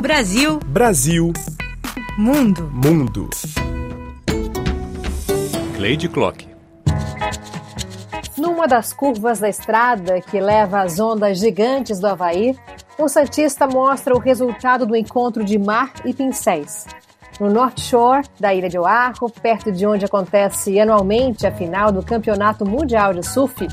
[0.00, 0.60] Brasil.
[0.66, 1.32] Brasil.
[2.16, 2.70] Mundo.
[2.72, 3.28] Mundo.
[5.76, 6.46] Lady Clock.
[8.38, 12.56] Numa das curvas da estrada que leva às ondas gigantes do Havaí,
[12.96, 16.86] um Santista mostra o resultado do encontro de mar e pincéis.
[17.40, 22.04] No North Shore da Ilha de Oahu, perto de onde acontece anualmente a final do
[22.04, 23.66] Campeonato Mundial de Surf,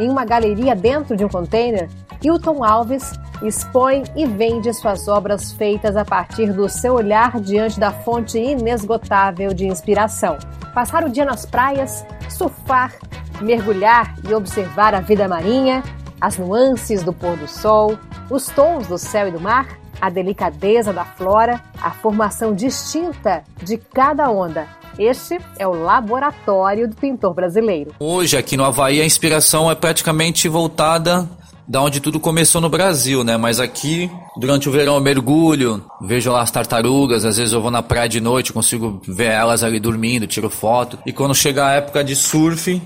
[0.00, 1.88] em uma galeria dentro de um container,
[2.22, 3.12] Hilton Alves
[3.42, 9.52] expõe e vende suas obras feitas a partir do seu olhar diante da fonte inesgotável
[9.52, 10.38] de inspiração.
[10.72, 12.92] Passar o dia nas praias, surfar,
[13.40, 15.82] mergulhar e observar a vida marinha,
[16.20, 17.98] as nuances do pôr do sol,
[18.30, 23.76] os tons do céu e do mar, a delicadeza da flora, a formação distinta de
[23.76, 24.66] cada onda.
[24.98, 27.94] Este é o laboratório do pintor brasileiro.
[27.98, 31.28] Hoje, aqui no Havaí, a inspiração é praticamente voltada
[31.66, 33.36] da onde tudo começou no Brasil, né?
[33.36, 37.70] Mas aqui, durante o verão, eu mergulho, vejo lá as tartarugas, às vezes eu vou
[37.70, 40.98] na praia de noite, consigo ver elas ali dormindo, tiro foto.
[41.06, 42.80] E quando chega a época de surf,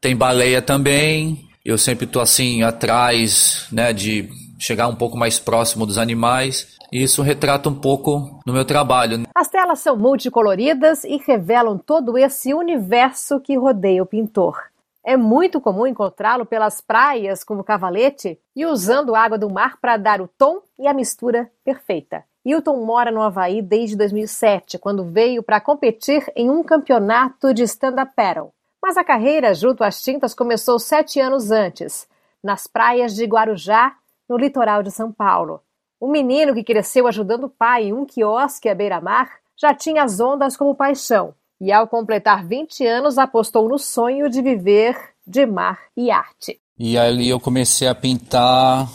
[0.00, 1.48] tem baleia também.
[1.64, 6.68] Eu sempre tô assim atrás, né, de chegar um pouco mais próximo dos animais.
[6.92, 9.22] E isso retrata um pouco no meu trabalho.
[9.34, 14.60] As telas são multicoloridas e revelam todo esse universo que rodeia o pintor.
[15.04, 20.20] É muito comum encontrá-lo pelas praias como cavalete e usando água do mar para dar
[20.20, 22.24] o tom e a mistura perfeita.
[22.44, 28.12] Hilton mora no Havaí desde 2007, quando veio para competir em um campeonato de stand-up
[28.14, 28.52] paddle.
[28.82, 32.06] Mas a carreira junto às tintas começou sete anos antes,
[32.42, 33.94] nas praias de Guarujá,
[34.28, 35.60] no litoral de São Paulo.
[36.02, 40.18] O menino que cresceu ajudando o pai em um quiosque à beira-mar já tinha as
[40.18, 45.78] ondas como paixão e, ao completar 20 anos, apostou no sonho de viver de mar
[45.96, 46.60] e arte.
[46.76, 48.90] E ali eu comecei a pintar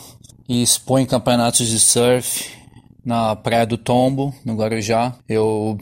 [0.49, 2.53] e expor em campeonatos de surf
[3.05, 5.15] na Praia do Tombo, no Guarujá.
[5.29, 5.77] Eu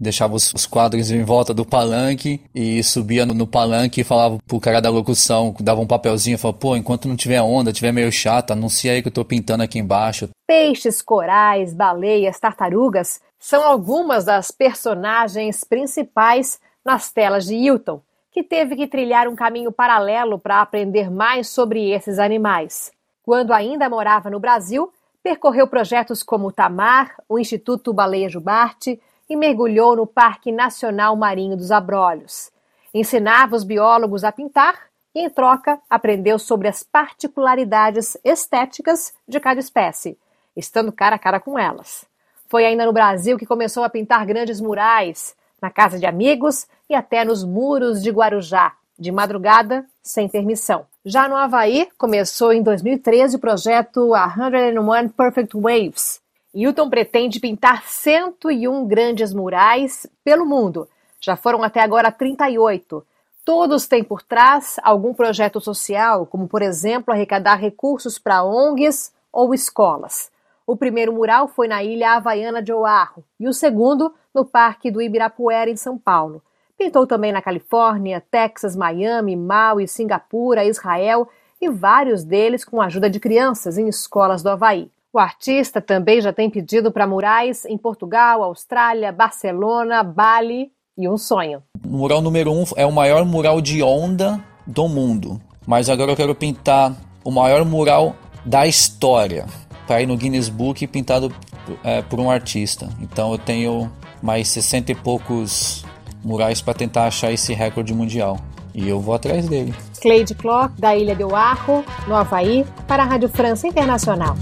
[0.00, 4.58] deixava os, quadros em volta do palanque e subia no, no, palanque e falava pro
[4.58, 8.10] cara da locução, dava um papelzinho e falava, pô, enquanto não tiver onda, tiver meio
[8.10, 10.30] chato, anuncia aí que eu tô pintando aqui embaixo.
[10.46, 18.00] Peixes, corais, baleias, tartarugas são algumas das personagens principais nas telas de Hilton,
[18.32, 22.90] que teve que trilhar um caminho paralelo para aprender mais sobre esses animais.
[23.22, 24.90] Quando ainda morava no Brasil,
[25.22, 28.98] percorreu projetos como o Tamar, o Instituto Baleia Jubarte
[29.30, 32.50] e mergulhou no Parque Nacional Marinho dos Abrolhos.
[32.92, 39.60] Ensinava os biólogos a pintar e, em troca, aprendeu sobre as particularidades estéticas de cada
[39.60, 40.18] espécie,
[40.56, 42.04] estando cara a cara com elas.
[42.48, 46.94] Foi ainda no Brasil que começou a pintar grandes murais, na casa de amigos e
[46.96, 50.84] até nos muros de Guarujá, de madrugada, sem permissão.
[51.04, 56.20] Já no Havaí, começou em 2013 o projeto 101 Perfect Waves.
[56.52, 60.88] Hilton pretende pintar 101 grandes murais pelo mundo.
[61.20, 63.06] Já foram até agora 38.
[63.44, 69.54] Todos têm por trás algum projeto social, como por exemplo arrecadar recursos para ONGs ou
[69.54, 70.30] escolas.
[70.66, 75.00] O primeiro mural foi na ilha havaiana de Oahu e o segundo no Parque do
[75.00, 76.42] Ibirapuera, em São Paulo.
[76.76, 81.28] Pintou também na Califórnia, Texas, Miami, Maui, Singapura, Israel
[81.60, 84.90] e vários deles com a ajuda de crianças em escolas do Havaí.
[85.12, 91.18] O artista também já tem pedido para murais em Portugal, Austrália, Barcelona, Bali e um
[91.18, 91.64] sonho.
[91.84, 95.40] O mural número um é o maior mural de onda do mundo.
[95.66, 96.94] Mas agora eu quero pintar
[97.24, 99.46] o maior mural da história
[99.84, 101.34] para ir no Guinness Book pintado
[101.82, 102.88] é, por um artista.
[103.00, 103.90] Então eu tenho
[104.22, 105.84] mais 60 e poucos
[106.22, 108.38] murais para tentar achar esse recorde mundial.
[108.72, 109.74] E eu vou atrás dele.
[110.00, 114.36] Cleide Clock, da Ilha de Oahu, no Havaí, para a Rádio França Internacional.